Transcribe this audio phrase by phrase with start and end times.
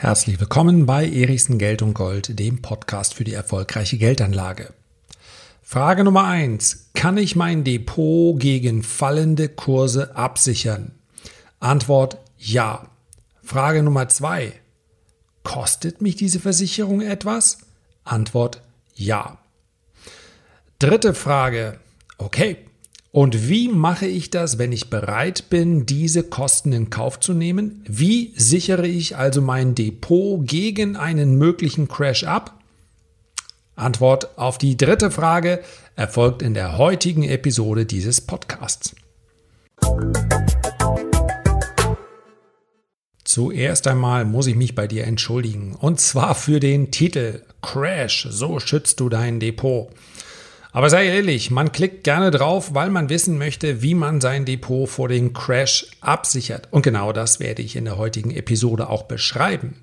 [0.00, 4.72] Herzlich willkommen bei Erichsen Geld und Gold, dem Podcast für die erfolgreiche Geldanlage.
[5.60, 10.92] Frage Nummer eins: Kann ich mein Depot gegen fallende Kurse absichern?
[11.58, 12.86] Antwort ja.
[13.42, 14.52] Frage Nummer zwei:
[15.42, 17.58] Kostet mich diese Versicherung etwas?
[18.04, 18.62] Antwort
[18.94, 19.38] ja.
[20.78, 21.80] Dritte Frage.
[22.18, 22.67] Okay,
[23.18, 27.82] und wie mache ich das, wenn ich bereit bin, diese Kosten in Kauf zu nehmen?
[27.84, 32.60] Wie sichere ich also mein Depot gegen einen möglichen Crash ab?
[33.74, 35.64] Antwort auf die dritte Frage
[35.96, 38.94] erfolgt in der heutigen Episode dieses Podcasts.
[43.24, 48.60] Zuerst einmal muss ich mich bei dir entschuldigen, und zwar für den Titel Crash, so
[48.60, 49.90] schützt du dein Depot.
[50.72, 54.88] Aber sei ehrlich, man klickt gerne drauf, weil man wissen möchte, wie man sein Depot
[54.88, 56.68] vor dem Crash absichert.
[56.70, 59.76] Und genau das werde ich in der heutigen Episode auch beschreiben.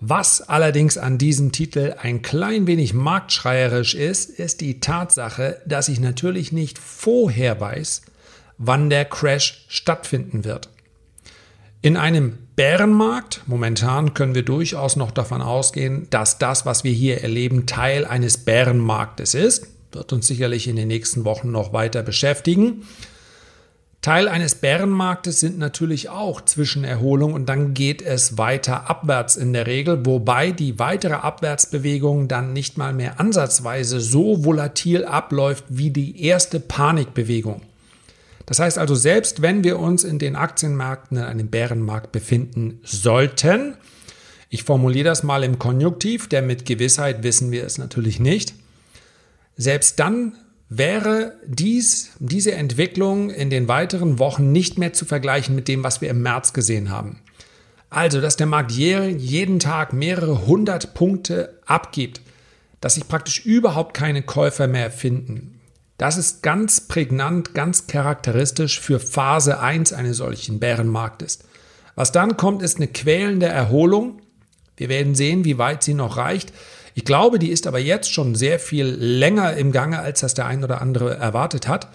[0.00, 6.00] Was allerdings an diesem Titel ein klein wenig marktschreierisch ist, ist die Tatsache, dass ich
[6.00, 8.02] natürlich nicht vorher weiß,
[8.58, 10.70] wann der Crash stattfinden wird.
[11.82, 17.22] In einem Bärenmarkt, momentan können wir durchaus noch davon ausgehen, dass das, was wir hier
[17.22, 22.86] erleben, Teil eines Bärenmarktes ist wird uns sicherlich in den nächsten Wochen noch weiter beschäftigen.
[24.02, 29.66] Teil eines Bärenmarktes sind natürlich auch Zwischenerholung und dann geht es weiter abwärts in der
[29.66, 36.24] Regel, wobei die weitere Abwärtsbewegung dann nicht mal mehr ansatzweise so volatil abläuft wie die
[36.24, 37.60] erste Panikbewegung.
[38.46, 43.74] Das heißt also, selbst wenn wir uns in den Aktienmärkten in einem Bärenmarkt befinden sollten,
[44.48, 48.54] ich formuliere das mal im Konjunktiv, denn mit Gewissheit wissen wir es natürlich nicht,
[49.60, 50.32] selbst dann
[50.70, 56.00] wäre dies, diese Entwicklung in den weiteren Wochen nicht mehr zu vergleichen mit dem, was
[56.00, 57.20] wir im März gesehen haben.
[57.90, 62.22] Also, dass der Markt jeden Tag mehrere hundert Punkte abgibt,
[62.80, 65.60] dass sich praktisch überhaupt keine Käufer mehr finden.
[65.98, 71.40] Das ist ganz prägnant, ganz charakteristisch für Phase 1 eines solchen Bärenmarktes.
[71.96, 74.22] Was dann kommt, ist eine quälende Erholung.
[74.78, 76.54] Wir werden sehen, wie weit sie noch reicht.
[77.00, 80.44] Ich glaube, die ist aber jetzt schon sehr viel länger im Gange, als das der
[80.44, 81.88] ein oder andere erwartet hat.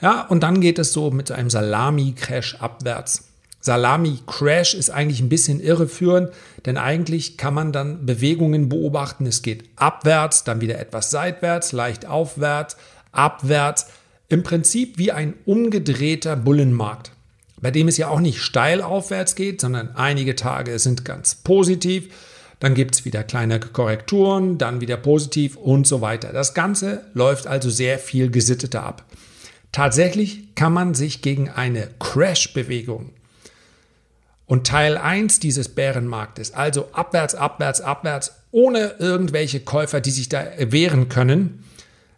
[0.00, 3.24] Ja, und dann geht es so mit einem Salami-Crash abwärts.
[3.60, 6.30] Salami-Crash ist eigentlich ein bisschen irreführend,
[6.64, 9.26] denn eigentlich kann man dann Bewegungen beobachten.
[9.26, 12.78] Es geht abwärts, dann wieder etwas seitwärts, leicht aufwärts,
[13.12, 13.88] abwärts.
[14.30, 17.12] Im Prinzip wie ein umgedrehter Bullenmarkt,
[17.60, 22.08] bei dem es ja auch nicht steil aufwärts geht, sondern einige Tage sind ganz positiv
[22.60, 26.32] dann gibt es wieder kleine Korrekturen, dann wieder positiv und so weiter.
[26.32, 29.04] Das Ganze läuft also sehr viel gesitteter ab.
[29.72, 33.10] Tatsächlich kann man sich gegen eine Crash-Bewegung
[34.46, 40.44] und Teil 1 dieses Bärenmarktes, also abwärts, abwärts, abwärts, ohne irgendwelche Käufer, die sich da
[40.58, 41.64] wehren können,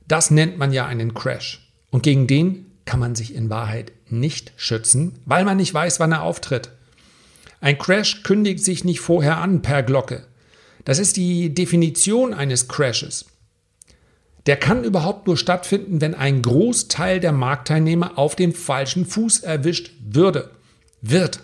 [0.06, 1.66] das nennt man ja einen Crash.
[1.90, 6.12] Und gegen den kann man sich in Wahrheit nicht schützen, weil man nicht weiß, wann
[6.12, 6.70] er auftritt.
[7.60, 10.24] Ein Crash kündigt sich nicht vorher an per Glocke.
[10.84, 13.26] Das ist die Definition eines Crashes.
[14.46, 19.90] Der kann überhaupt nur stattfinden, wenn ein Großteil der Marktteilnehmer auf dem falschen Fuß erwischt
[20.00, 20.50] würde.
[21.02, 21.40] Wird.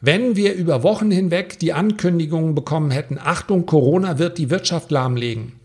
[0.00, 5.58] Wenn wir über Wochen hinweg die Ankündigungen bekommen hätten, Achtung, Corona wird die Wirtschaft lahmlegen,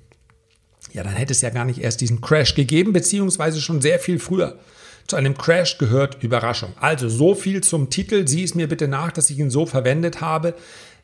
[0.94, 4.20] ja, dann hätte es ja gar nicht erst diesen Crash gegeben, beziehungsweise schon sehr viel
[4.20, 4.58] früher.
[5.12, 6.72] Zu einem Crash gehört Überraschung.
[6.80, 8.30] Also so viel zum Titel.
[8.30, 10.54] Sieh es mir bitte nach, dass ich ihn so verwendet habe.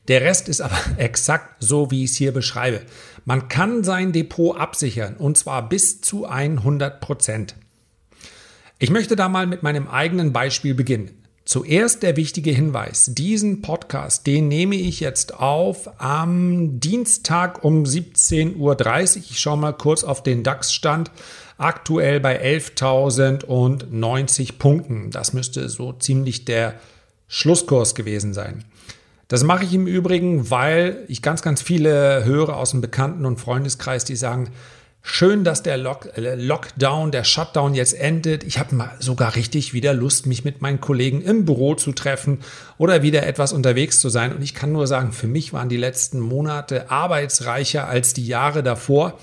[0.08, 2.80] Der Rest ist aber exakt so, wie ich es hier beschreibe.
[3.26, 7.56] Man kann sein Depot absichern und zwar bis zu 100 Prozent.
[8.80, 11.12] Ich möchte da mal mit meinem eigenen Beispiel beginnen.
[11.44, 13.12] Zuerst der wichtige Hinweis.
[13.14, 19.24] Diesen Podcast, den nehme ich jetzt auf am Dienstag um 17.30 Uhr.
[19.30, 21.12] Ich schaue mal kurz auf den DAX-Stand
[21.58, 25.12] aktuell bei 11.090 Punkten.
[25.12, 26.74] Das müsste so ziemlich der
[27.28, 28.64] Schlusskurs gewesen sein.
[29.28, 33.42] Das mache ich im Übrigen, weil ich ganz, ganz viele höre aus dem Bekannten- und
[33.42, 34.50] Freundeskreis, die sagen,
[35.02, 38.46] schön, dass der Lock äh, Lockdown, der Shutdown jetzt endet.
[38.46, 42.40] Ich habe mal sogar richtig wieder Lust, mich mit meinen Kollegen im Büro zu treffen
[42.78, 44.34] oder wieder etwas unterwegs zu sein.
[44.34, 48.64] Und ich kann nur sagen, für mich waren die letzten Monate arbeitsreicher als die Jahre
[48.64, 49.20] davor.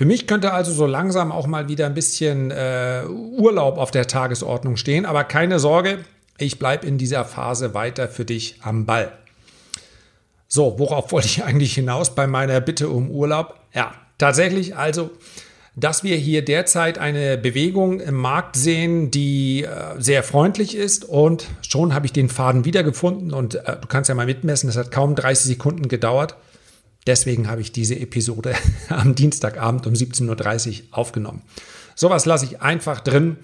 [0.00, 4.06] Für mich könnte also so langsam auch mal wieder ein bisschen äh, Urlaub auf der
[4.06, 5.04] Tagesordnung stehen.
[5.04, 5.98] Aber keine Sorge,
[6.38, 9.12] ich bleibe in dieser Phase weiter für dich am Ball.
[10.48, 13.56] So, worauf wollte ich eigentlich hinaus bei meiner Bitte um Urlaub?
[13.74, 15.10] Ja, tatsächlich, also
[15.76, 21.46] dass wir hier derzeit eine Bewegung im Markt sehen, die äh, sehr freundlich ist und
[21.60, 24.90] schon habe ich den Faden wiedergefunden und äh, du kannst ja mal mitmessen, es hat
[24.90, 26.36] kaum 30 Sekunden gedauert.
[27.06, 28.54] Deswegen habe ich diese Episode
[28.88, 31.42] am Dienstagabend um 17.30 Uhr aufgenommen.
[31.94, 33.36] Sowas lasse ich einfach drin.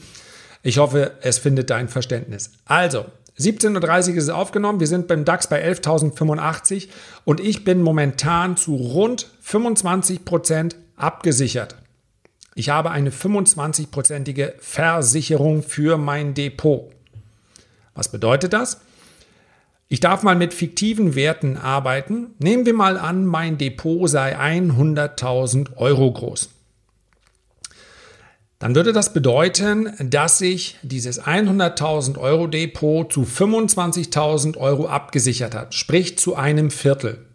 [0.62, 2.50] Ich hoffe, es findet dein Verständnis.
[2.64, 3.06] Also,
[3.38, 4.80] 17.30 Uhr ist es aufgenommen.
[4.80, 6.88] Wir sind beim DAX bei 11.085
[7.24, 11.76] und ich bin momentan zu rund 25 Prozent abgesichert.
[12.54, 16.90] Ich habe eine 25-prozentige Versicherung für mein Depot.
[17.94, 18.80] Was bedeutet das?
[19.88, 22.34] Ich darf mal mit fiktiven Werten arbeiten.
[22.38, 26.50] Nehmen wir mal an, mein Depot sei 100.000 Euro groß.
[28.58, 35.74] Dann würde das bedeuten, dass ich dieses 100.000 Euro Depot zu 25.000 Euro abgesichert hat,
[35.74, 37.26] sprich zu einem Viertel.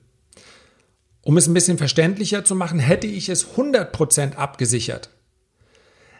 [1.21, 5.11] Um es ein bisschen verständlicher zu machen, hätte ich es 100% abgesichert,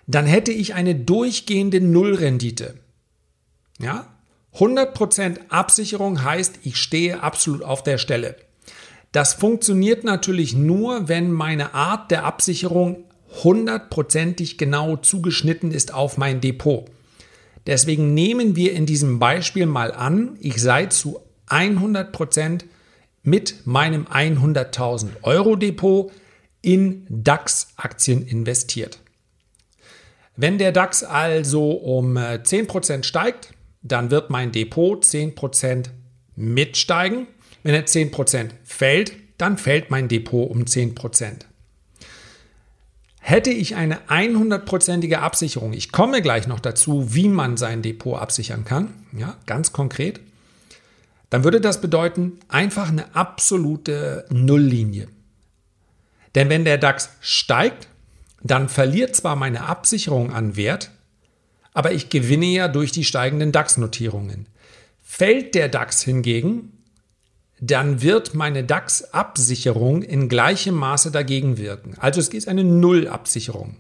[0.06, 2.76] dann hätte ich eine durchgehende Nullrendite.
[3.80, 4.08] Ja?
[4.56, 8.36] 100% Absicherung heißt, ich stehe absolut auf der Stelle.
[9.12, 13.06] Das funktioniert natürlich nur, wenn meine Art der Absicherung
[13.44, 16.86] hundertprozentig genau zugeschnitten ist auf mein Depot.
[17.68, 22.64] Deswegen nehmen wir in diesem Beispiel mal an, ich sei zu 100%
[23.24, 26.12] mit meinem 100.000 Euro Depot
[26.62, 29.00] in DAX-Aktien investiert.
[30.36, 35.88] Wenn der DAX also um 10% äh, steigt, dann wird mein Depot 10%
[36.36, 37.28] mitsteigen.
[37.64, 41.46] Wenn er 10% fällt, dann fällt mein Depot um 10%.
[43.20, 48.66] Hätte ich eine 100%ige Absicherung, ich komme gleich noch dazu, wie man sein Depot absichern
[48.66, 50.20] kann, ja, ganz konkret,
[51.30, 55.08] dann würde das bedeuten einfach eine absolute Nulllinie.
[56.34, 57.88] Denn wenn der DAX steigt,
[58.44, 60.92] dann verliert zwar meine Absicherung an Wert,
[61.74, 64.48] aber ich gewinne ja durch die steigenden DAX-Notierungen.
[65.02, 66.84] Fällt der DAX hingegen,
[67.60, 71.96] dann wird meine DAX-Absicherung in gleichem Maße dagegen wirken.
[72.00, 73.78] Also es ist eine Nullabsicherung.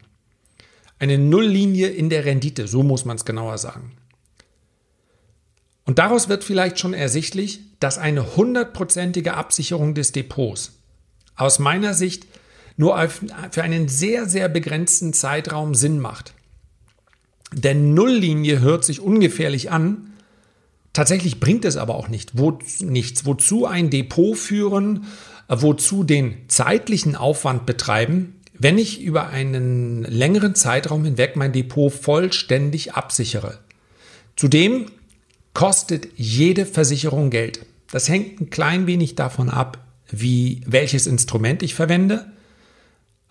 [1.00, 3.94] Eine Nulllinie in der Rendite, so muss man es genauer sagen.
[5.86, 10.74] Und daraus wird vielleicht schon ersichtlich, dass eine hundertprozentige Absicherung des Depots
[11.36, 12.28] aus meiner Sicht
[12.78, 16.34] nur für einen sehr, sehr begrenzten Zeitraum Sinn macht.
[17.54, 20.12] Denn Nulllinie hört sich ungefährlich an,
[20.94, 23.26] Tatsächlich bringt es aber auch nicht, wo, nichts.
[23.26, 25.06] Wozu ein Depot führen,
[25.48, 32.94] wozu den zeitlichen Aufwand betreiben, wenn ich über einen längeren Zeitraum hinweg mein Depot vollständig
[32.94, 33.60] absichere.
[34.36, 34.88] Zudem
[35.54, 37.66] kostet jede Versicherung Geld.
[37.92, 42.31] Das hängt ein klein wenig davon ab, wie, welches Instrument ich verwende.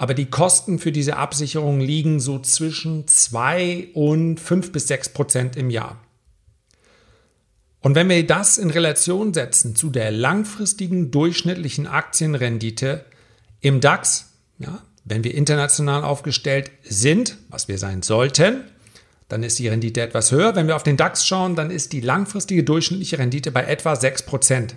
[0.00, 5.56] Aber die Kosten für diese Absicherung liegen so zwischen 2 und 5 bis 6 Prozent
[5.56, 6.02] im Jahr.
[7.82, 13.04] Und wenn wir das in Relation setzen zu der langfristigen durchschnittlichen Aktienrendite
[13.60, 18.64] im DAX, ja, wenn wir international aufgestellt sind, was wir sein sollten,
[19.28, 20.56] dann ist die Rendite etwas höher.
[20.56, 24.70] Wenn wir auf den DAX schauen, dann ist die langfristige durchschnittliche Rendite bei etwa 6%.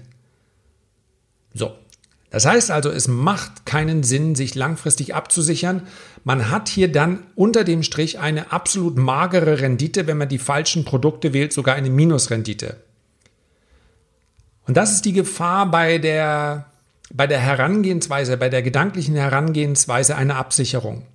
[1.54, 1.72] So,
[2.34, 5.84] das heißt also, es macht keinen Sinn, sich langfristig abzusichern.
[6.24, 10.84] Man hat hier dann unter dem Strich eine absolut magere Rendite, wenn man die falschen
[10.84, 12.78] Produkte wählt, sogar eine Minusrendite.
[14.66, 16.72] Und das ist die Gefahr bei der,
[17.14, 21.06] bei der Herangehensweise, bei der gedanklichen Herangehensweise einer Absicherung.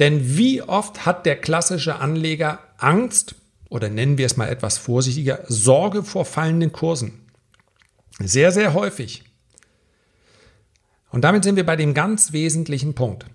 [0.00, 3.36] Denn wie oft hat der klassische Anleger Angst
[3.68, 7.20] oder nennen wir es mal etwas vorsichtiger, Sorge vor fallenden Kursen?
[8.18, 9.22] Sehr, sehr häufig.
[11.10, 13.26] Und damit sind wir bei dem ganz wesentlichen Punkt.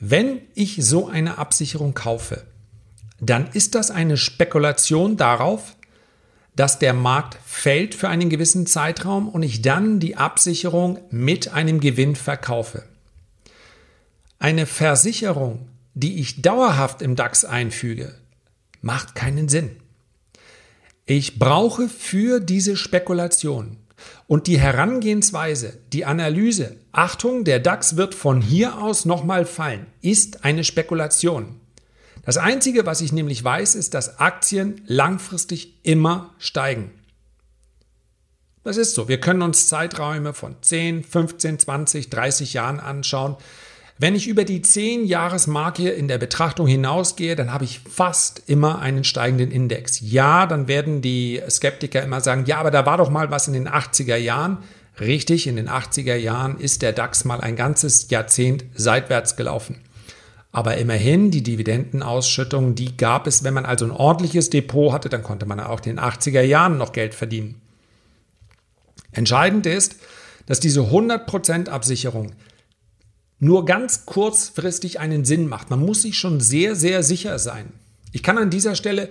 [0.00, 2.44] Wenn ich so eine Absicherung kaufe,
[3.20, 5.76] dann ist das eine Spekulation darauf,
[6.56, 11.80] dass der Markt fällt für einen gewissen Zeitraum und ich dann die Absicherung mit einem
[11.80, 12.84] Gewinn verkaufe.
[14.38, 18.14] Eine Versicherung, die ich dauerhaft im DAX einfüge,
[18.82, 19.70] macht keinen Sinn.
[21.06, 23.78] Ich brauche für diese Spekulation
[24.26, 30.44] und die Herangehensweise, die Analyse, Achtung, der DAX wird von hier aus nochmal fallen, ist
[30.44, 31.60] eine Spekulation.
[32.24, 36.90] Das Einzige, was ich nämlich weiß, ist, dass Aktien langfristig immer steigen.
[38.62, 39.08] Das ist so.
[39.08, 43.36] Wir können uns Zeiträume von 10, 15, 20, 30 Jahren anschauen.
[43.96, 49.04] Wenn ich über die 10-Jahres-Marke in der Betrachtung hinausgehe, dann habe ich fast immer einen
[49.04, 50.00] steigenden Index.
[50.00, 53.54] Ja, dann werden die Skeptiker immer sagen, ja, aber da war doch mal was in
[53.54, 54.58] den 80er Jahren.
[54.98, 59.80] Richtig, in den 80er Jahren ist der DAX mal ein ganzes Jahrzehnt seitwärts gelaufen.
[60.50, 65.22] Aber immerhin, die Dividendenausschüttung, die gab es, wenn man also ein ordentliches Depot hatte, dann
[65.22, 67.60] konnte man auch in den 80er Jahren noch Geld verdienen.
[69.12, 69.96] Entscheidend ist,
[70.46, 72.32] dass diese 100% Absicherung
[73.38, 75.70] nur ganz kurzfristig einen Sinn macht.
[75.70, 77.72] Man muss sich schon sehr, sehr sicher sein.
[78.12, 79.10] Ich kann an dieser Stelle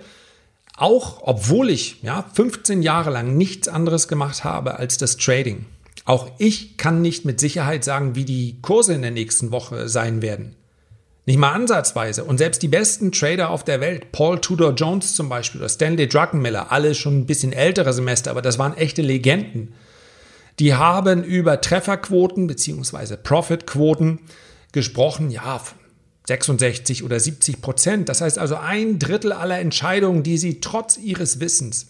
[0.76, 5.66] auch, obwohl ich ja, 15 Jahre lang nichts anderes gemacht habe als das Trading,
[6.04, 10.20] auch ich kann nicht mit Sicherheit sagen, wie die Kurse in der nächsten Woche sein
[10.20, 10.54] werden.
[11.26, 12.24] Nicht mal ansatzweise.
[12.24, 16.06] Und selbst die besten Trader auf der Welt, Paul Tudor Jones zum Beispiel oder Stanley
[16.06, 19.72] Druckenmiller, alle schon ein bisschen ältere Semester, aber das waren echte Legenden.
[20.58, 23.16] Die haben über Trefferquoten bzw.
[23.16, 24.20] Profitquoten
[24.72, 25.60] gesprochen, ja,
[26.26, 28.08] 66 oder 70 Prozent.
[28.08, 31.88] Das heißt also ein Drittel aller Entscheidungen, die sie trotz ihres Wissens,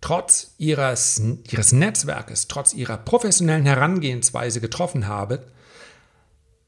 [0.00, 1.20] trotz ihres,
[1.50, 5.38] ihres Netzwerkes, trotz ihrer professionellen Herangehensweise getroffen haben,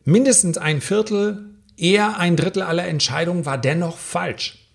[0.05, 4.66] mindestens ein Viertel, eher ein Drittel aller Entscheidungen war dennoch falsch.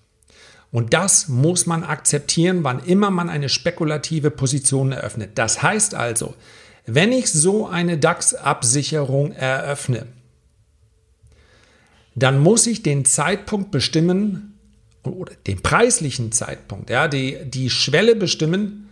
[0.72, 5.32] Und das muss man akzeptieren, wann immer man eine spekulative Position eröffnet.
[5.36, 6.34] Das heißt also,
[6.86, 10.08] wenn ich so eine DAX-Absicherung eröffne,
[12.16, 14.58] dann muss ich den Zeitpunkt bestimmen
[15.04, 18.90] oder den preislichen Zeitpunkt, ja, die, die Schwelle bestimmen,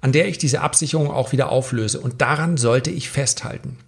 [0.00, 2.00] an der ich diese Absicherung auch wieder auflöse.
[2.00, 3.78] Und daran sollte ich festhalten.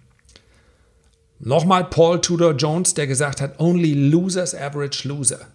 [1.39, 5.47] Nochmal Paul Tudor Jones, der gesagt hat, only losers average loser.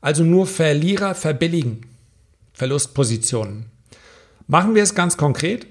[0.00, 1.86] Also nur Verlierer verbilligen
[2.52, 3.66] Verlustpositionen.
[4.46, 5.66] Machen wir es ganz konkret.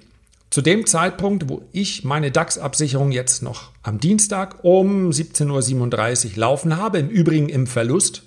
[0.49, 6.77] Zu dem Zeitpunkt, wo ich meine DAX-Absicherung jetzt noch am Dienstag um 17.37 Uhr laufen
[6.77, 8.23] habe, im Übrigen im Verlust,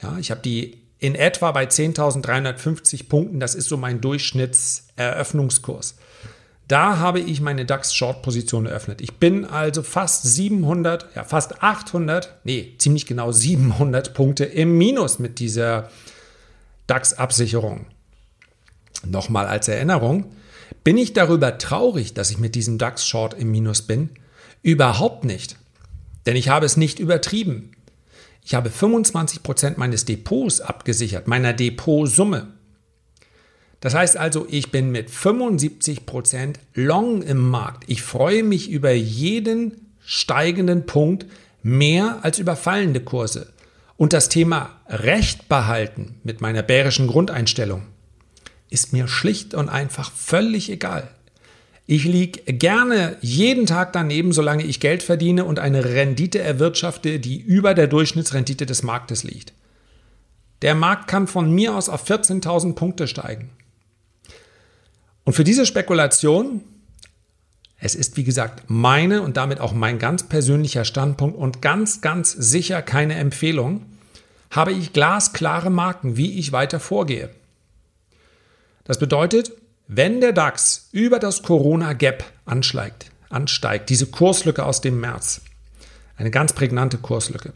[0.00, 5.96] ja, ich habe die in etwa bei 10.350 Punkten, das ist so mein Durchschnittseröffnungskurs.
[6.66, 9.02] Da habe ich meine DAX-Short-Position eröffnet.
[9.02, 15.18] Ich bin also fast 700, ja fast 800, nee, ziemlich genau 700 Punkte im Minus
[15.18, 15.90] mit dieser
[16.86, 17.86] DAX-Absicherung.
[19.04, 20.32] Nochmal als Erinnerung,
[20.84, 24.10] bin ich darüber traurig, dass ich mit diesem DAX-Short im Minus bin?
[24.62, 25.56] Überhaupt nicht.
[26.24, 27.72] Denn ich habe es nicht übertrieben.
[28.42, 32.48] Ich habe 25% meines Depots abgesichert, meiner Depotsumme.
[33.84, 37.84] Das heißt also, ich bin mit 75% long im Markt.
[37.86, 41.26] Ich freue mich über jeden steigenden Punkt
[41.62, 43.52] mehr als über fallende Kurse.
[43.98, 47.82] Und das Thema Recht behalten mit meiner bärischen Grundeinstellung
[48.70, 51.10] ist mir schlicht und einfach völlig egal.
[51.84, 57.38] Ich liege gerne jeden Tag daneben, solange ich Geld verdiene und eine Rendite erwirtschafte, die
[57.38, 59.52] über der Durchschnittsrendite des Marktes liegt.
[60.62, 63.50] Der Markt kann von mir aus auf 14.000 Punkte steigen.
[65.24, 66.60] Und für diese Spekulation,
[67.78, 72.32] es ist wie gesagt meine und damit auch mein ganz persönlicher Standpunkt und ganz, ganz
[72.32, 73.86] sicher keine Empfehlung,
[74.50, 77.30] habe ich glasklare Marken, wie ich weiter vorgehe.
[78.84, 79.52] Das bedeutet,
[79.88, 85.40] wenn der DAX über das Corona Gap ansteigt, ansteigt, diese Kurslücke aus dem März,
[86.16, 87.52] eine ganz prägnante Kurslücke,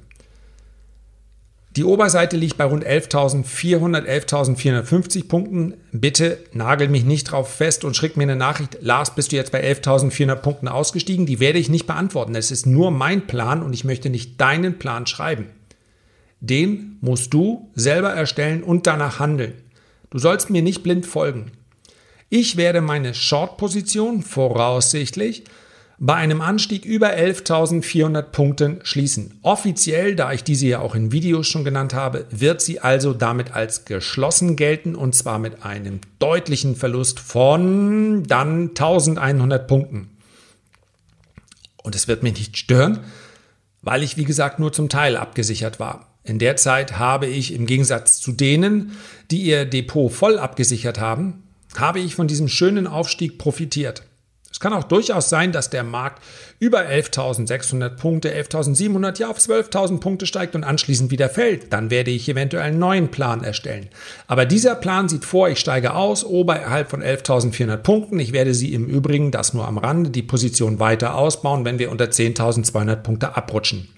[1.78, 5.74] die Oberseite liegt bei rund 11.400, 11.450 Punkten.
[5.92, 8.78] Bitte nagel mich nicht drauf fest und schrick mir eine Nachricht.
[8.80, 11.24] Lars, bist du jetzt bei 11.400 Punkten ausgestiegen?
[11.24, 12.34] Die werde ich nicht beantworten.
[12.34, 15.50] Es ist nur mein Plan und ich möchte nicht deinen Plan schreiben.
[16.40, 19.52] Den musst du selber erstellen und danach handeln.
[20.10, 21.52] Du sollst mir nicht blind folgen.
[22.28, 25.44] Ich werde meine Short-Position voraussichtlich
[26.00, 29.38] bei einem Anstieg über 11.400 Punkten schließen.
[29.42, 33.52] Offiziell, da ich diese ja auch in Videos schon genannt habe, wird sie also damit
[33.54, 40.10] als geschlossen gelten und zwar mit einem deutlichen Verlust von dann 1100 Punkten.
[41.82, 43.00] Und es wird mich nicht stören,
[43.82, 46.06] weil ich wie gesagt nur zum Teil abgesichert war.
[46.22, 48.92] In der Zeit habe ich im Gegensatz zu denen,
[49.30, 51.42] die ihr Depot voll abgesichert haben,
[51.76, 54.02] habe ich von diesem schönen Aufstieg profitiert.
[54.58, 56.20] Es kann auch durchaus sein, dass der Markt
[56.58, 61.72] über 11.600 Punkte, 11.700, ja auf 12.000 Punkte steigt und anschließend wieder fällt.
[61.72, 63.86] Dann werde ich eventuell einen neuen Plan erstellen.
[64.26, 68.18] Aber dieser Plan sieht vor, ich steige aus oberhalb von 11.400 Punkten.
[68.18, 71.92] Ich werde sie im Übrigen, das nur am Rande, die Position weiter ausbauen, wenn wir
[71.92, 73.88] unter 10.200 Punkte abrutschen.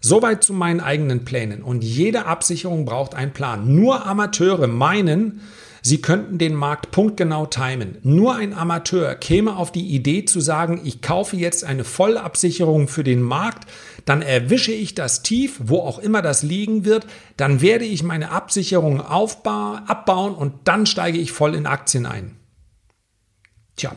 [0.00, 1.62] Soweit zu meinen eigenen Plänen.
[1.62, 3.74] Und jede Absicherung braucht einen Plan.
[3.74, 5.42] Nur Amateure meinen,
[5.82, 7.98] Sie könnten den Markt punktgenau timen.
[8.02, 13.04] Nur ein Amateur käme auf die Idee zu sagen, ich kaufe jetzt eine Vollabsicherung für
[13.04, 13.68] den Markt,
[14.04, 17.06] dann erwische ich das Tief, wo auch immer das liegen wird,
[17.36, 22.36] dann werde ich meine Absicherung abbauen und dann steige ich voll in Aktien ein.
[23.76, 23.92] Tja,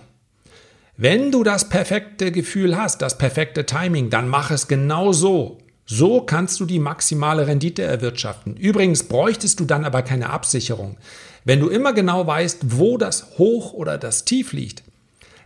[0.95, 5.62] Wenn du das perfekte Gefühl hast, das perfekte Timing, dann mach es genau so.
[5.85, 8.55] So kannst du die maximale Rendite erwirtschaften.
[8.55, 10.97] Übrigens bräuchtest du dann aber keine Absicherung.
[11.45, 14.83] Wenn du immer genau weißt, wo das Hoch oder das Tief liegt,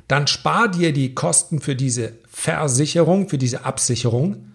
[0.08, 4.52] dann spar dir die Kosten für diese Versicherung, für diese Absicherung.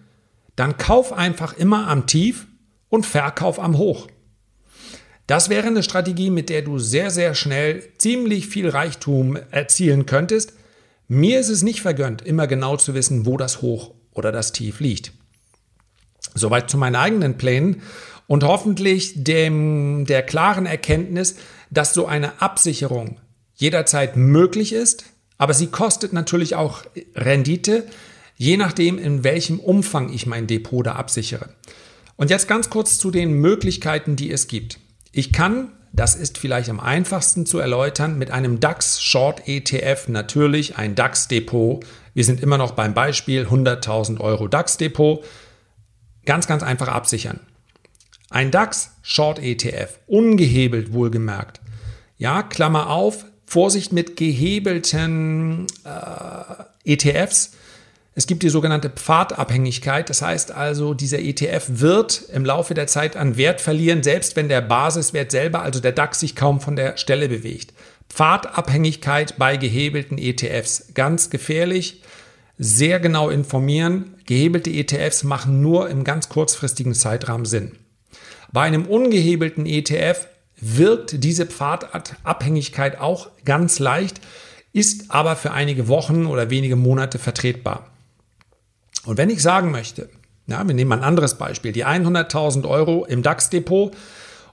[0.55, 2.47] Dann kauf einfach immer am Tief
[2.89, 4.07] und verkauf am Hoch.
[5.27, 10.53] Das wäre eine Strategie, mit der du sehr, sehr schnell ziemlich viel Reichtum erzielen könntest.
[11.07, 14.79] Mir ist es nicht vergönnt, immer genau zu wissen, wo das Hoch oder das Tief
[14.79, 15.13] liegt.
[16.33, 17.81] Soweit zu meinen eigenen Plänen
[18.27, 21.35] und hoffentlich dem, der klaren Erkenntnis,
[21.69, 23.19] dass so eine Absicherung
[23.55, 25.05] jederzeit möglich ist,
[25.37, 26.83] aber sie kostet natürlich auch
[27.15, 27.85] Rendite,
[28.35, 31.49] je nachdem, in welchem Umfang ich mein Depot da absichere.
[32.15, 34.79] Und jetzt ganz kurz zu den Möglichkeiten, die es gibt.
[35.11, 40.77] Ich kann, das ist vielleicht am einfachsten zu erläutern, mit einem DAX Short ETF natürlich
[40.77, 41.83] ein DAX Depot.
[42.13, 45.23] Wir sind immer noch beim Beispiel 100.000 Euro DAX Depot
[46.25, 47.39] Ganz, ganz einfach absichern.
[48.29, 51.61] Ein DAX Short ETF, ungehebelt wohlgemerkt.
[52.17, 57.51] Ja, Klammer auf, Vorsicht mit gehebelten äh, ETFs.
[58.15, 60.09] Es gibt die sogenannte Pfadabhängigkeit.
[60.09, 64.49] Das heißt also, dieser ETF wird im Laufe der Zeit an Wert verlieren, selbst wenn
[64.49, 67.73] der Basiswert selber, also der DAX, sich kaum von der Stelle bewegt.
[68.09, 70.93] Pfadabhängigkeit bei gehebelten ETFs.
[70.93, 72.02] Ganz gefährlich
[72.57, 74.15] sehr genau informieren.
[74.25, 77.73] Gehebelte ETFs machen nur im ganz kurzfristigen Zeitrahmen Sinn.
[78.51, 80.27] Bei einem ungehebelten ETF
[80.59, 84.21] wirkt diese Pfadabhängigkeit auch ganz leicht,
[84.71, 87.89] ist aber für einige Wochen oder wenige Monate vertretbar.
[89.05, 90.09] Und wenn ich sagen möchte,
[90.47, 93.95] ja, wir nehmen ein anderes Beispiel, die 100.000 Euro im DAX-Depot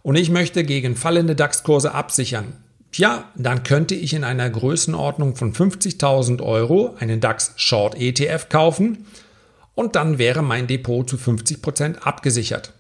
[0.03, 2.57] und ich möchte gegen fallende DAX-Kurse absichern,
[2.93, 9.07] Tja, dann könnte ich in einer Größenordnung von 50.000 Euro einen DAX Short ETF kaufen
[9.77, 12.73] und dann wäre mein Depot zu 50 Prozent abgesichert.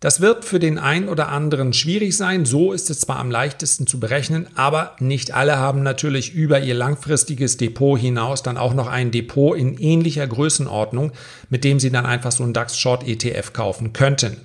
[0.00, 3.86] Das wird für den einen oder anderen schwierig sein, so ist es zwar am leichtesten
[3.86, 8.88] zu berechnen, aber nicht alle haben natürlich über ihr langfristiges Depot hinaus dann auch noch
[8.88, 11.12] ein Depot in ähnlicher Größenordnung,
[11.48, 14.36] mit dem sie dann einfach so einen DAX Short ETF kaufen könnten.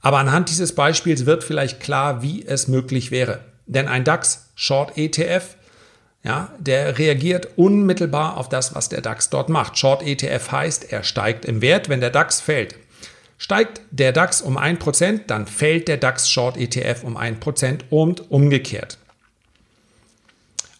[0.00, 3.38] Aber anhand dieses Beispiels wird vielleicht klar, wie es möglich wäre.
[3.68, 5.56] Denn ein DAX Short ETF,
[6.24, 9.78] ja, der reagiert unmittelbar auf das, was der DAX dort macht.
[9.78, 12.74] Short ETF heißt, er steigt im Wert, wenn der DAX fällt.
[13.36, 18.98] Steigt der DAX um 1%, dann fällt der DAX Short ETF um 1% und umgekehrt.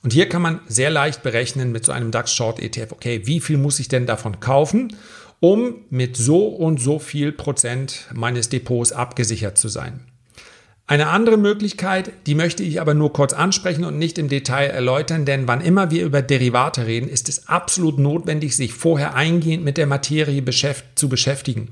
[0.03, 3.41] Und hier kann man sehr leicht berechnen mit so einem DAX Short ETF, okay, wie
[3.41, 4.97] viel muss ich denn davon kaufen,
[5.41, 10.01] um mit so und so viel Prozent meines Depots abgesichert zu sein.
[10.91, 15.27] Eine andere Möglichkeit, die möchte ich aber nur kurz ansprechen und nicht im Detail erläutern,
[15.27, 19.77] denn wann immer wir über Derivate reden, ist es absolut notwendig, sich vorher eingehend mit
[19.77, 20.43] der Materie
[20.95, 21.69] zu beschäftigen.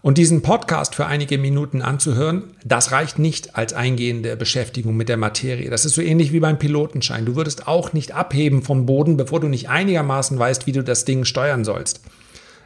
[0.00, 5.16] Und diesen Podcast für einige Minuten anzuhören, das reicht nicht als eingehende Beschäftigung mit der
[5.16, 5.68] Materie.
[5.68, 7.26] Das ist so ähnlich wie beim Pilotenschein.
[7.26, 11.04] Du würdest auch nicht abheben vom Boden, bevor du nicht einigermaßen weißt, wie du das
[11.04, 12.00] Ding steuern sollst.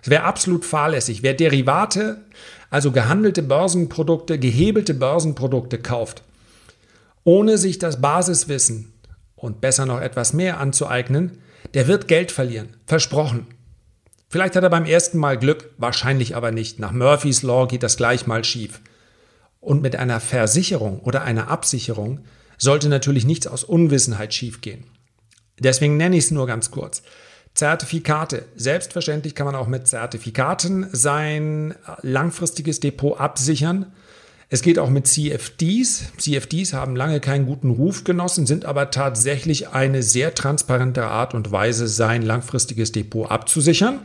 [0.02, 1.22] Es wäre absolut fahrlässig.
[1.22, 2.24] Wer Derivate
[2.70, 6.22] also gehandelte Börsenprodukte, gehebelte Börsenprodukte kauft,
[7.24, 8.92] ohne sich das Basiswissen
[9.34, 11.38] und besser noch etwas mehr anzueignen,
[11.74, 12.76] der wird Geld verlieren.
[12.86, 13.48] Versprochen.
[14.28, 16.78] Vielleicht hat er beim ersten Mal Glück, wahrscheinlich aber nicht.
[16.78, 18.80] Nach Murphy's Law geht das gleich mal schief.
[19.58, 22.20] Und mit einer Versicherung oder einer Absicherung
[22.56, 24.84] sollte natürlich nichts aus Unwissenheit schiefgehen.
[25.58, 27.02] Deswegen nenne ich es nur ganz kurz.
[27.54, 28.46] Zertifikate.
[28.56, 33.86] Selbstverständlich kann man auch mit Zertifikaten sein langfristiges Depot absichern.
[34.52, 36.12] Es geht auch mit CFDs.
[36.16, 41.52] CFDs haben lange keinen guten Ruf genossen, sind aber tatsächlich eine sehr transparente Art und
[41.52, 44.00] Weise, sein langfristiges Depot abzusichern.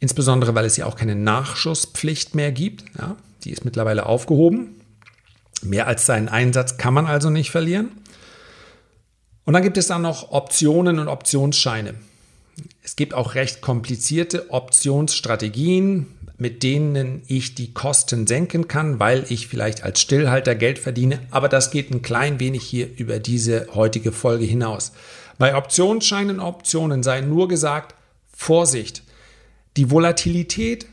[0.00, 2.84] Insbesondere, weil es ja auch keine Nachschusspflicht mehr gibt.
[2.98, 4.80] Ja, die ist mittlerweile aufgehoben.
[5.62, 7.90] Mehr als seinen Einsatz kann man also nicht verlieren.
[9.44, 11.94] Und dann gibt es dann noch Optionen und Optionsscheine.
[12.90, 19.46] Es gibt auch recht komplizierte Optionsstrategien, mit denen ich die Kosten senken kann, weil ich
[19.46, 21.20] vielleicht als Stillhalter Geld verdiene.
[21.30, 24.90] Aber das geht ein klein wenig hier über diese heutige Folge hinaus.
[25.38, 27.94] Bei Optionsscheinen und Optionen sei nur gesagt,
[28.32, 29.04] Vorsicht.
[29.76, 30.86] Die Volatilität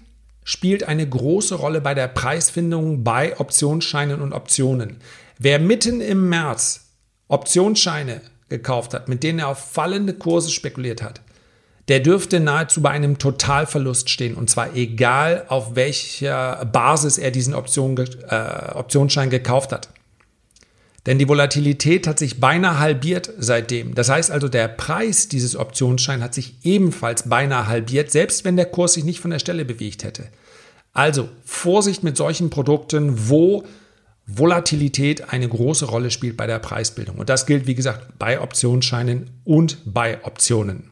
[0.44, 4.98] spielt eine große Rolle bei der Preisfindung bei Optionsscheinen und Optionen.
[5.40, 6.92] Wer mitten im März
[7.28, 11.22] Optionsscheine gekauft hat, mit denen er auf fallende Kurse spekuliert hat,
[11.88, 14.36] der dürfte nahezu bei einem Totalverlust stehen.
[14.36, 19.90] Und zwar egal, auf welcher Basis er diesen Option, äh, Optionsschein gekauft hat.
[21.06, 23.96] Denn die Volatilität hat sich beinahe halbiert seitdem.
[23.96, 28.66] Das heißt also, der Preis dieses Optionsscheins hat sich ebenfalls beinahe halbiert, selbst wenn der
[28.66, 30.28] Kurs sich nicht von der Stelle bewegt hätte.
[30.92, 33.64] Also Vorsicht mit solchen Produkten, wo
[34.26, 37.18] Volatilität eine große Rolle spielt bei der Preisbildung.
[37.18, 40.90] Und das gilt, wie gesagt, bei Optionsscheinen und bei Optionen.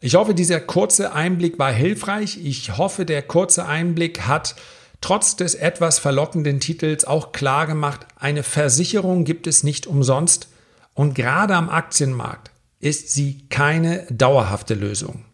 [0.00, 2.38] Ich hoffe, dieser kurze Einblick war hilfreich.
[2.44, 4.54] Ich hoffe, der kurze Einblick hat
[5.00, 10.48] trotz des etwas verlockenden Titels auch klar gemacht, eine Versicherung gibt es nicht umsonst
[10.94, 15.24] und gerade am Aktienmarkt ist sie keine dauerhafte Lösung.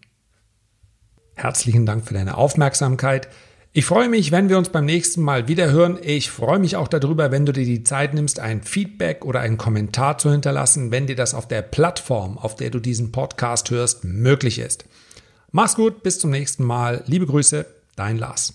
[1.35, 3.29] Herzlichen Dank für deine Aufmerksamkeit.
[3.77, 5.99] Ich freue mich, wenn wir uns beim nächsten Mal wieder hören.
[6.01, 9.59] Ich freue mich auch darüber, wenn du dir die Zeit nimmst, ein Feedback oder einen
[9.59, 14.05] Kommentar zu hinterlassen, wenn dir das auf der Plattform, auf der du diesen Podcast hörst,
[14.05, 14.85] möglich ist.
[15.51, 17.03] Mach's gut, bis zum nächsten Mal.
[17.07, 18.55] Liebe Grüße, dein Lars.